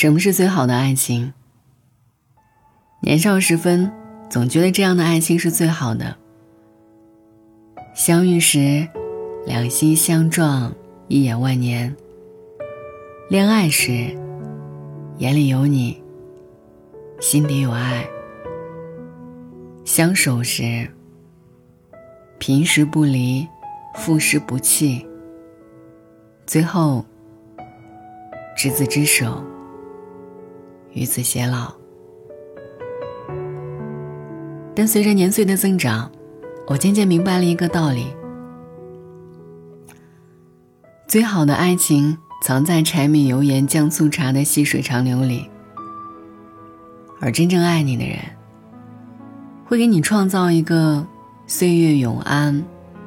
[0.00, 1.32] 什么是最好的爱情？
[3.00, 3.90] 年少时分，
[4.30, 6.16] 总觉得这样的爱情是最好的。
[7.96, 8.86] 相遇时，
[9.44, 10.72] 两心相撞，
[11.08, 11.92] 一眼万年；
[13.28, 14.16] 恋爱时，
[15.16, 16.00] 眼里有你，
[17.18, 18.04] 心底有爱；
[19.84, 20.88] 相守时，
[22.38, 23.44] 平时不离，
[23.96, 25.04] 复时不弃；
[26.46, 27.04] 最后，
[28.56, 29.42] 执子之手。
[30.92, 31.72] 与子偕老，
[34.74, 36.10] 但随着年岁的增长，
[36.66, 38.06] 我渐渐明白了一个道理：
[41.06, 45.48] 最好的爱情藏在柴米油盐酱醋茶的细水长流里，
[47.20, 48.18] 而真正爱你的人，
[49.66, 51.06] 会给你创造一个
[51.46, 52.64] 岁月永安、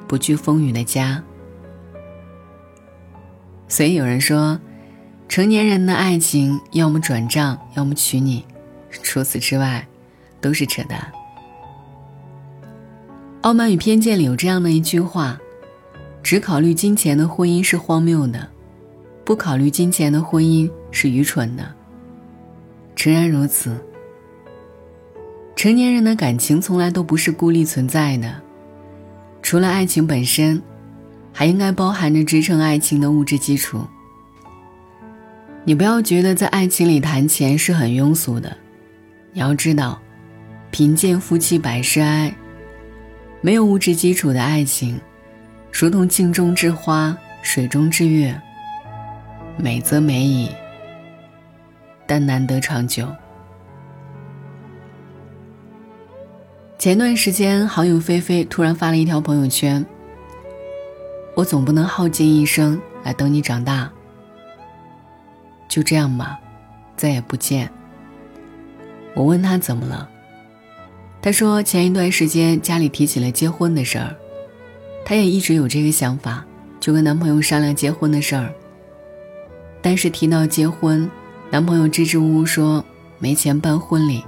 [0.07, 1.21] 不惧风雨的家。
[3.67, 4.59] 所以有人说。
[5.31, 8.43] 成年人的爱情，要么转账，要么娶你，
[9.01, 9.87] 除此之外，
[10.41, 10.99] 都是扯淡。
[13.39, 15.39] 《傲慢与偏见》里有这样的一句话
[16.21, 18.45] ：“只考虑金钱的婚姻是荒谬的，
[19.23, 21.63] 不考虑金钱的婚姻是愚蠢的。”
[22.93, 23.73] 诚然如此。
[25.55, 28.35] 成年人的感情从来都不是孤立存在的，
[29.41, 30.61] 除了爱情本身，
[31.31, 33.79] 还应该包含着支撑爱情的物质基础。
[35.63, 38.55] 你不要觉得在爱情里谈钱是很庸俗的，
[39.31, 40.01] 你要知道，
[40.71, 42.33] 贫贱夫妻百事哀。
[43.41, 44.99] 没有物质基础的爱情，
[45.71, 48.39] 如同镜中之花、水中之月，
[49.55, 50.49] 美则美矣，
[52.07, 53.07] 但难得长久。
[56.79, 59.85] 前段时间，好友菲菲突然发了一条朋友圈
[61.37, 63.91] ：“我总不能耗尽一生来等你长大。”
[65.71, 66.37] 就这样吧，
[66.97, 67.71] 再也不见。
[69.13, 70.09] 我问他怎么了，
[71.21, 74.13] 他说前一段时间家里提起了结婚的事儿，
[75.05, 76.45] 他也一直有这个想法，
[76.81, 78.53] 就跟男朋友商量结婚的事儿。
[79.81, 81.09] 但是提到结婚，
[81.49, 82.83] 男朋友支支吾吾说
[83.17, 84.25] 没钱办婚礼。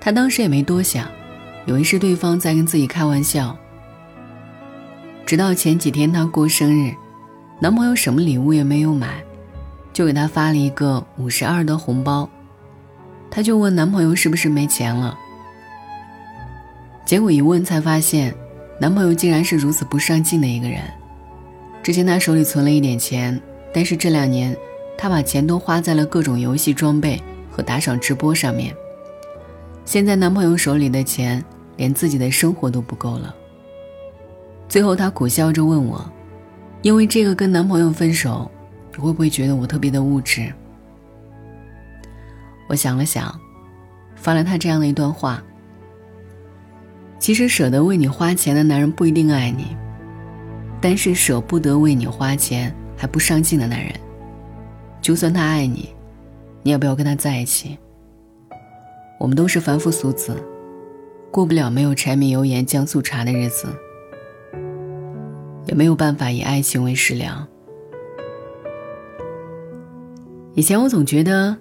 [0.00, 1.06] 他当时也没多想，
[1.66, 3.54] 以为是对方在跟自己开玩笑。
[5.26, 6.94] 直到前几天他过生日，
[7.60, 9.22] 男朋友什么礼物也没有买。
[9.94, 12.28] 就给他发了一个五十二的红包，
[13.30, 15.16] 她就问男朋友是不是没钱了。
[17.06, 18.34] 结果一问才发现，
[18.80, 20.82] 男朋友竟然是如此不上进的一个人。
[21.80, 23.40] 之前他手里存了一点钱，
[23.72, 24.56] 但是这两年，
[24.98, 28.74] 他把钱都花在了各种游戏装备和打赏直播上面。
[29.84, 31.44] 现在男朋友手里的钱，
[31.76, 33.32] 连自己的生活都不够了。
[34.68, 36.04] 最后她苦笑着问我，
[36.82, 38.50] 因为这个跟男朋友分手。
[38.96, 40.52] 你会不会觉得我特别的物质？
[42.68, 43.38] 我想了想，
[44.14, 45.42] 发了他这样的一段话：
[47.18, 49.76] 其实舍得为你花钱的男人不一定爱你，
[50.80, 53.92] 但是舍不得为你花钱还不上进的男人，
[55.02, 55.94] 就算他爱你，
[56.62, 57.76] 你也不要跟他在一起。
[59.18, 60.36] 我们都是凡夫俗子，
[61.30, 63.68] 过不了没有柴米油盐酱醋茶的日子，
[65.66, 67.46] 也没有办法以爱情为食粮。
[70.56, 71.56] 以前我总觉得，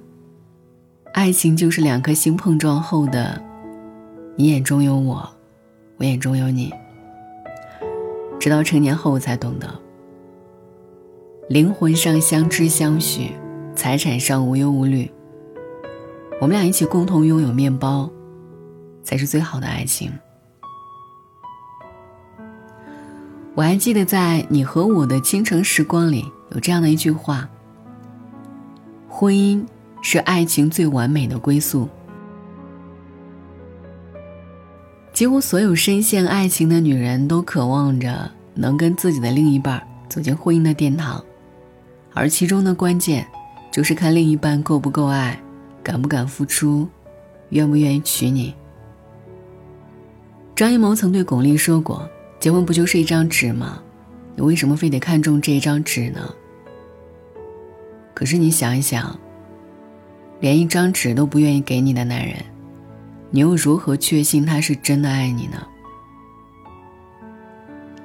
[1.14, 3.42] 爱情就是两颗心碰撞后的，
[4.36, 5.28] 你眼中有我，
[5.98, 6.72] 我眼中有你。
[8.40, 9.68] 直到成年后我才懂得，
[11.50, 13.32] 灵魂上相知相许，
[13.76, 15.12] 财产上无忧无虑。
[16.40, 18.08] 我们俩一起共同拥有面包，
[19.02, 20.12] 才是最好的爱情。
[23.56, 27.50] 我还记得在《你和我的倾城时光》里有这样的一句话。
[29.24, 29.66] 婚姻
[30.02, 31.88] 是爱情最完美的归宿。
[35.14, 41.24] 几乎所有深陷爱情的女人都渴望着能跟自己的另一半走进婚姻的殿堂，
[42.14, 43.26] 而其中的关键
[43.72, 45.42] 就是看另一半够不够爱，
[45.82, 46.86] 敢不敢付出，
[47.48, 48.54] 愿不愿意娶你。
[50.54, 52.10] 张艺谋曾对巩俐说过
[52.42, 53.82] ：“结婚不就是一张纸吗？
[54.36, 56.30] 你为什么非得看中这一张纸呢？”
[58.14, 59.20] 可是你想一想，
[60.40, 62.36] 连一张纸都不愿意给你的男人，
[63.32, 65.66] 你又如何确信他是真的爱你呢？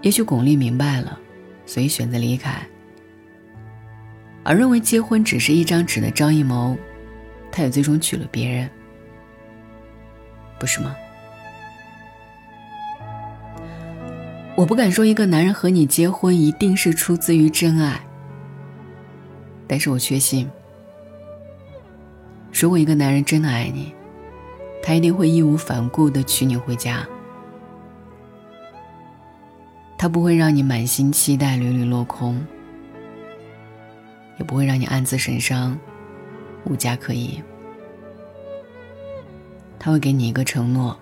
[0.01, 1.19] 也许巩俐明白了，
[1.67, 2.55] 所以选择离开。
[4.45, 6.77] 而认为结婚只是一张纸的张艺谋，
[7.51, 8.71] 他也最终娶了别人，
[10.59, 10.95] 不是吗？
[14.57, 18.01] 我不敢说一个男人和你结婚一定是出自于真爱。
[19.69, 20.51] 但是我确信，
[22.53, 23.95] 如果一个男人真的爱你，
[24.83, 27.07] 他一定会义无反顾的娶你回家。
[29.99, 32.43] 他不会让你满心期待屡屡落空，
[34.39, 35.79] 也不会让你暗自神伤，
[36.65, 37.43] 无家可依。
[39.79, 40.99] 他会给你一个承诺，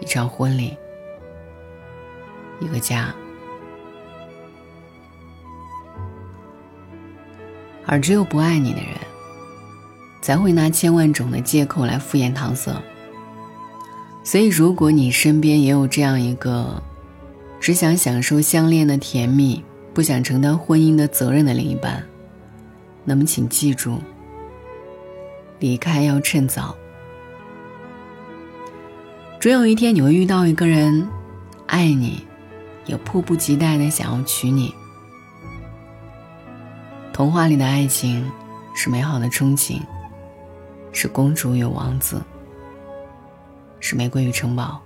[0.00, 0.76] 一场婚礼，
[2.60, 3.14] 一个家。
[7.86, 8.96] 而只有不爱你的人，
[10.20, 12.72] 才会拿千万种的借口来敷衍搪塞。
[14.22, 16.82] 所以，如果你身边也有这样一个，
[17.60, 22.02] 只想享受相恋的甜蜜，不想承担婚姻的责任的另一半，
[23.04, 23.98] 那么请记住，
[25.58, 26.74] 离开要趁早。
[29.38, 31.06] 总有一天你会遇到一个人，
[31.66, 32.24] 爱你，
[32.86, 34.74] 也迫不及待的想要娶你。
[37.14, 38.28] 童话里的爱情
[38.74, 39.80] 是美好的憧憬，
[40.90, 42.20] 是公主与王子，
[43.78, 44.80] 是玫瑰与城堡。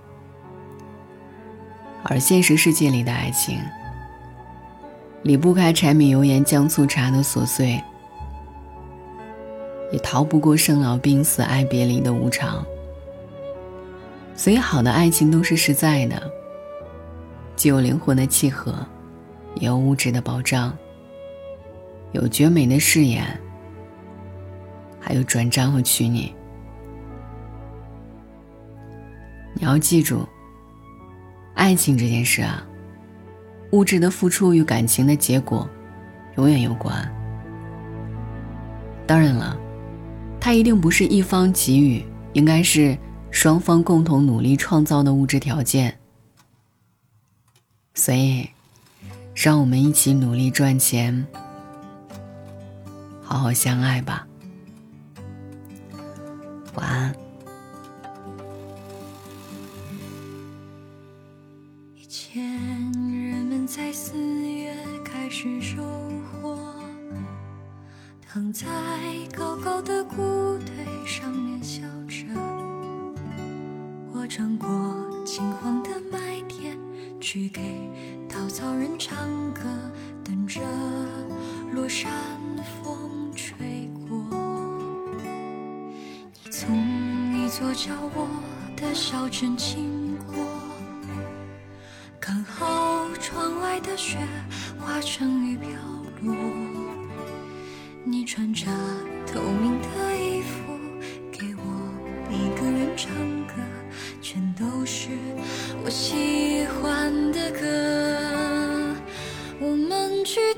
[2.03, 3.59] 而现实世界里的爱情，
[5.23, 7.83] 离不开柴米油盐酱醋茶的琐碎，
[9.91, 12.63] 也逃不过生老病死、爱别离的无常。
[14.35, 16.31] 所以，好的爱情都是实在的，
[17.55, 18.85] 既有灵魂的契合，
[19.55, 20.77] 也有物质的保障，
[22.11, 23.25] 有绝美的誓言，
[24.99, 26.33] 还有转账和娶你。
[29.53, 30.27] 你要记住。
[31.55, 32.65] 爱情这件事啊，
[33.71, 35.69] 物质的付出与感情的结果，
[36.37, 36.95] 永远有关。
[39.05, 39.57] 当然了，
[40.39, 42.97] 它一定不是一方给予，应该是
[43.29, 45.99] 双方共同努力创造的物质条件。
[47.93, 48.49] 所以，
[49.35, 51.27] 让我们一起努力赚钱，
[53.29, 54.27] 好好相爱吧。
[56.73, 57.15] 晚安。
[61.95, 62.43] 以前
[62.91, 65.83] 人们在四月开始收
[66.41, 66.57] 获
[68.27, 68.65] 躺在
[69.37, 72.25] 高高的谷堆上面笑着，
[74.11, 74.67] 我穿过
[75.23, 76.75] 金黄的麦田，
[77.21, 77.61] 去给
[78.27, 79.15] 稻草人唱
[79.53, 79.61] 歌，
[80.23, 80.61] 等着
[81.75, 82.11] 落山
[87.49, 88.29] 座叫我
[88.77, 90.45] 的小镇经过，
[92.19, 94.19] 刚好窗外的雪
[94.79, 95.69] 化成雨飘
[96.21, 96.35] 落。
[98.03, 98.67] 你穿着
[99.25, 100.73] 透明的衣服，
[101.31, 101.63] 给我
[102.29, 103.11] 一个人唱
[103.47, 103.53] 歌，
[104.21, 105.09] 全都是
[105.83, 108.95] 我喜欢的歌。
[109.59, 110.53] 我们去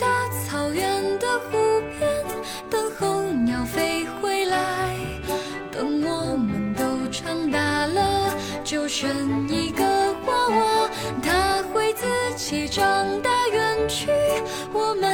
[14.73, 15.10] 我们